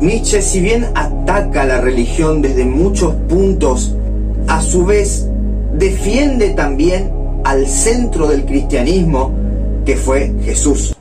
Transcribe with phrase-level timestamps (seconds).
[0.00, 3.94] Nietzsche, si bien ataca la religión desde muchos puntos,
[4.48, 5.26] a su vez
[5.74, 7.12] defiende también
[7.44, 9.30] al centro del cristianismo,
[9.84, 10.96] que fue Jesús.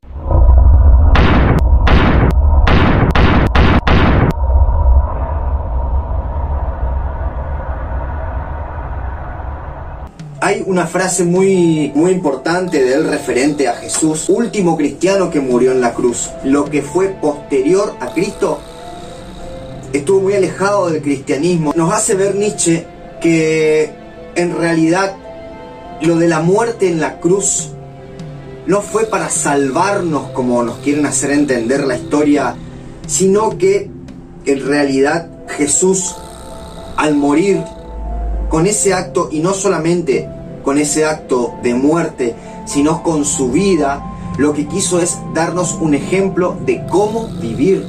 [10.42, 15.72] Hay una frase muy, muy importante de él referente a Jesús, último cristiano que murió
[15.72, 16.32] en la cruz.
[16.44, 18.60] Lo que fue posterior a Cristo
[19.94, 21.74] estuvo muy alejado del cristianismo.
[21.76, 22.86] Nos hace ver Nietzsche
[23.22, 23.92] que
[24.36, 25.16] en realidad
[26.02, 27.70] lo de la muerte en la cruz
[28.68, 32.56] no fue para salvarnos como nos quieren hacer entender la historia,
[33.08, 33.90] sino que
[34.46, 36.16] en realidad Jesús
[36.96, 37.64] al morir
[38.50, 40.28] con ese acto, y no solamente
[40.64, 42.36] con ese acto de muerte,
[42.66, 44.04] sino con su vida,
[44.38, 47.86] lo que quiso es darnos un ejemplo de cómo vivir.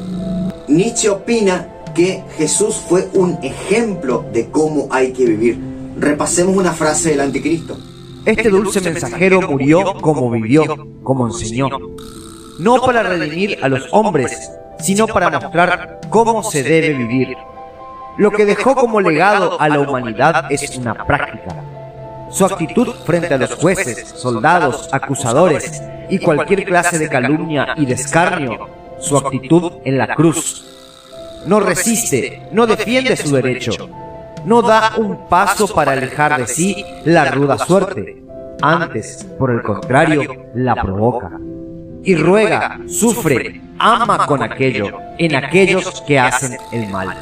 [0.69, 5.59] Nietzsche opina que Jesús fue un ejemplo de cómo hay que vivir.
[5.99, 7.77] Repasemos una frase del anticristo.
[8.25, 10.65] Este dulce mensajero murió como vivió,
[11.03, 11.69] como enseñó,
[12.59, 17.37] no para redimir a los hombres, sino para mostrar cómo se debe vivir.
[18.19, 21.55] Lo que dejó como legado a la humanidad es una práctica.
[22.31, 27.95] Su actitud frente a los jueces, soldados, acusadores y cualquier clase de calumnia y de
[27.95, 28.69] escarnio,
[29.01, 30.65] su actitud en la cruz.
[31.47, 33.89] No resiste, no defiende su derecho,
[34.45, 38.23] no da un paso para alejar de sí la ruda suerte.
[38.63, 41.31] Antes, por el contrario, la provoca.
[42.03, 47.17] Y ruega, sufre, ama con aquello, en aquellos que hacen el mal.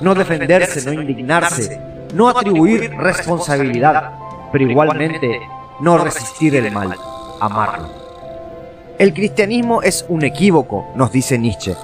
[0.00, 1.80] No defenderse, no indignarse,
[2.14, 4.10] no atribuir responsabilidad,
[4.52, 5.40] pero igualmente
[5.80, 6.94] no resistir el mal,
[7.40, 7.88] amarlo.
[8.98, 11.74] El cristianismo es un equívoco, nos dice Nietzsche.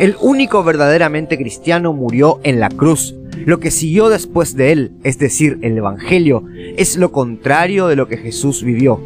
[0.00, 3.14] El único verdaderamente cristiano murió en la cruz.
[3.44, 6.42] Lo que siguió después de él, es decir, el Evangelio,
[6.78, 8.98] es lo contrario de lo que Jesús vivió.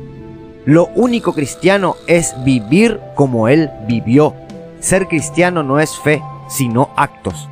[0.65, 4.35] Lo único cristiano es vivir como él vivió.
[4.79, 7.49] Ser cristiano no es fe, sino actos.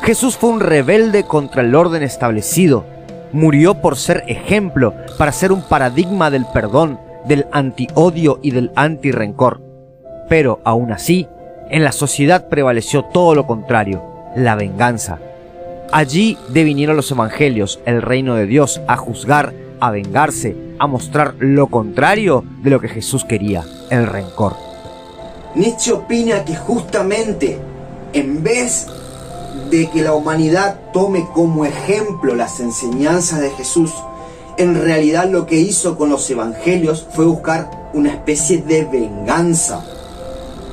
[0.00, 2.86] Jesús fue un rebelde contra el orden establecido.
[3.30, 9.60] Murió por ser ejemplo, para ser un paradigma del perdón, del anti-odio y del anti-rencor.
[10.30, 11.28] Pero aún así,
[11.70, 14.02] en la sociedad prevaleció todo lo contrario,
[14.36, 15.18] la venganza.
[15.92, 21.68] Allí devinieron los evangelios, el reino de Dios, a juzgar, a vengarse, a mostrar lo
[21.68, 24.56] contrario de lo que Jesús quería, el rencor.
[25.54, 27.58] Nietzsche opina que justamente
[28.12, 28.86] en vez
[29.70, 33.92] de que la humanidad tome como ejemplo las enseñanzas de Jesús,
[34.58, 39.84] en realidad lo que hizo con los evangelios fue buscar una especie de venganza.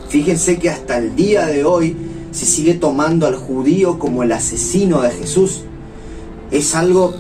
[0.10, 1.96] Fíjense que hasta el día de hoy
[2.32, 5.64] se sigue tomando al judío como el asesino de Jesús.
[6.52, 7.14] Es algo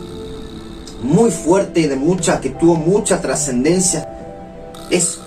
[1.03, 4.07] muy fuerte, de mucha, que tuvo mucha trascendencia.
[4.89, 5.19] Es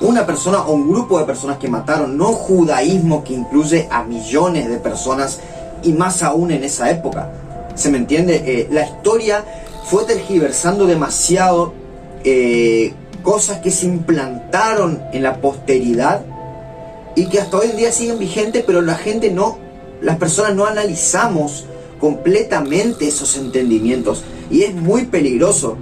[0.00, 4.68] una persona o un grupo de personas que mataron, no judaísmo que incluye a millones
[4.68, 5.40] de personas
[5.82, 7.30] y más aún en esa época.
[7.74, 8.42] ¿Se me entiende?
[8.44, 9.44] Eh, la historia
[9.84, 11.72] fue tergiversando demasiado
[12.24, 12.92] eh,
[13.22, 16.22] cosas que se implantaron en la posteridad
[17.18, 19.58] y que hasta hoy en día siguen vigentes, pero la gente no,
[20.00, 21.66] las personas no analizamos
[21.98, 25.76] completamente esos entendimientos y es muy peligroso.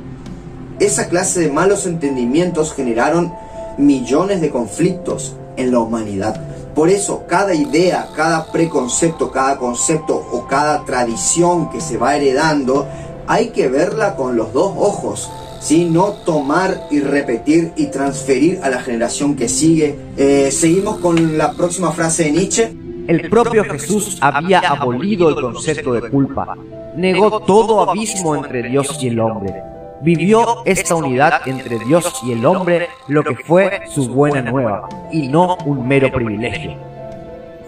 [0.80, 3.34] Esa clase de malos entendimientos generaron
[3.76, 6.40] millones de conflictos en la humanidad.
[6.74, 12.86] Por eso, cada idea, cada preconcepto, cada concepto o cada tradición que se va heredando,
[13.26, 15.30] hay que verla con los dos ojos.
[15.66, 15.84] ¿Sí?
[15.84, 19.96] No tomar y repetir y transferir a la generación que sigue.
[20.16, 22.72] Eh, seguimos con la próxima frase de Nietzsche.
[23.08, 26.56] El propio Jesús había abolido el concepto de culpa.
[26.96, 29.54] Negó todo abismo entre Dios y el hombre
[30.02, 35.28] vivió esta unidad entre Dios y el hombre lo que fue su buena nueva, y
[35.28, 36.74] no un mero privilegio.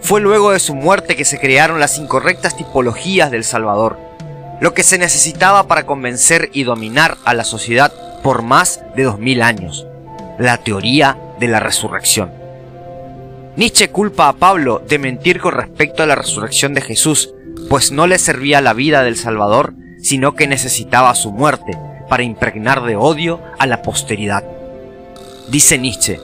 [0.01, 3.97] Fue luego de su muerte que se crearon las incorrectas tipologías del Salvador,
[4.61, 9.19] lo que se necesitaba para convencer y dominar a la sociedad por más de dos
[9.19, 9.87] mil años,
[10.37, 12.31] la teoría de la resurrección.
[13.55, 17.33] Nietzsche culpa a Pablo de mentir con respecto a la resurrección de Jesús,
[17.69, 21.77] pues no le servía la vida del Salvador, sino que necesitaba su muerte,
[22.09, 24.43] para impregnar de odio a la posteridad.
[25.49, 26.19] Dice Nietzsche,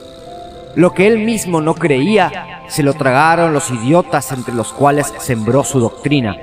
[0.74, 5.64] lo que él mismo no creía, se lo tragaron los idiotas entre los cuales sembró
[5.64, 6.36] su doctrina.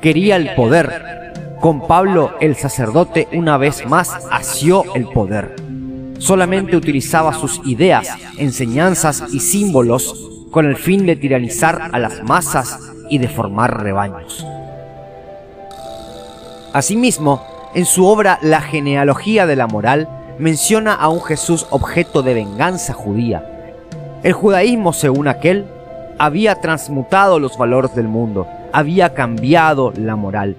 [0.00, 1.23] Quería el poder.
[1.64, 5.56] Con Pablo el sacerdote una vez más asió el poder.
[6.18, 8.06] Solamente utilizaba sus ideas,
[8.36, 10.14] enseñanzas y símbolos
[10.50, 12.78] con el fin de tiranizar a las masas
[13.08, 14.46] y de formar rebaños.
[16.74, 17.42] Asimismo,
[17.74, 20.06] en su obra La genealogía de la moral,
[20.38, 23.72] menciona a un Jesús objeto de venganza judía.
[24.22, 25.64] El judaísmo, según aquel,
[26.18, 30.56] había transmutado los valores del mundo, había cambiado la moral.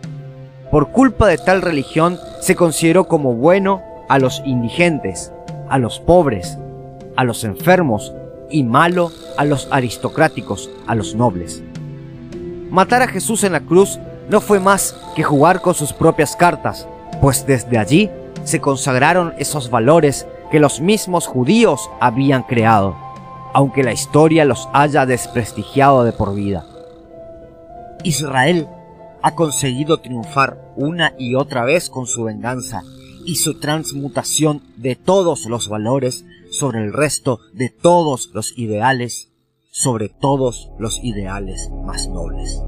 [0.75, 5.31] Por culpa de tal religión se consideró como bueno a los indigentes,
[5.69, 6.57] a los pobres,
[7.15, 8.13] a los enfermos
[8.49, 11.63] y malo a los aristocráticos, a los nobles.
[12.69, 13.99] Matar a Jesús en la cruz
[14.29, 16.85] no fue más que jugar con sus propias cartas,
[17.21, 18.09] pues desde allí
[18.43, 22.97] se consagraron esos valores que los mismos judíos habían creado,
[23.53, 26.65] aunque la historia los haya desprestigiado de por vida.
[28.03, 28.67] Israel
[29.25, 32.83] ha conseguido triunfar una y otra vez con su venganza
[33.25, 39.31] y su transmutación de todos los valores sobre el resto de todos los ideales,
[39.71, 42.61] sobre todos los ideales más nobles.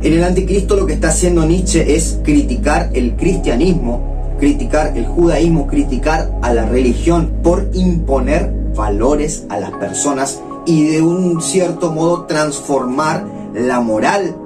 [0.00, 5.66] En el anticristo lo que está haciendo Nietzsche es criticar el cristianismo, criticar el judaísmo,
[5.66, 12.24] criticar a la religión por imponer valores a las personas y de un cierto modo
[12.24, 14.43] transformar la moral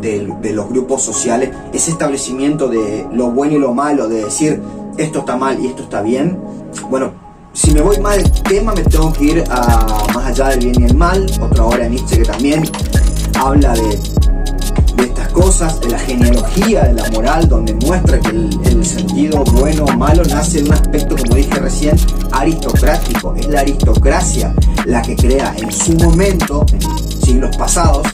[0.00, 4.60] de, los grupos sociales, ese establecimiento de lo bueno y lo malo, de decir
[4.96, 6.38] esto está mal y esto está bien.
[6.90, 7.12] Bueno,
[7.52, 10.80] si me voy mal del tema, me tengo que ir a más allá del bien
[10.80, 12.62] y el mal, otra obra de Nietzsche que también
[13.38, 13.98] habla de,
[14.96, 19.44] de estas cosas, de la genealogía de la moral, donde muestra que el, el sentido
[19.44, 21.96] bueno o malo nace de un aspecto, como dije recién,
[22.32, 23.34] aristocrático.
[23.36, 24.54] Es la aristocracia
[24.86, 26.80] la que crea en su momento, en
[27.22, 28.06] siglos pasados,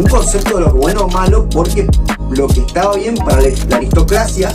[0.00, 1.86] un concepto de lo bueno o malo porque
[2.30, 4.50] lo que estaba bien para la aristocracia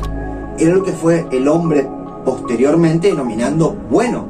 [0.57, 1.87] era lo que fue el hombre
[2.25, 4.25] posteriormente denominando bueno.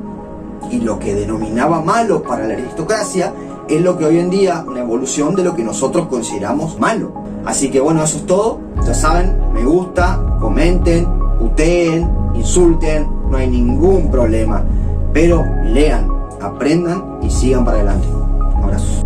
[0.69, 3.33] Y lo que denominaba malo para la aristocracia
[3.69, 7.13] es lo que hoy en día, una evolución de lo que nosotros consideramos malo.
[7.45, 8.59] Así que bueno, eso es todo.
[8.85, 11.07] Ya saben, me gusta, comenten,
[11.39, 14.65] puteen, insulten, no hay ningún problema.
[15.13, 16.09] Pero lean,
[16.41, 18.07] aprendan y sigan para adelante.
[18.61, 19.04] Abrazos.